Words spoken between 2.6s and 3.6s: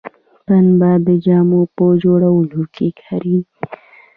کې کاریږي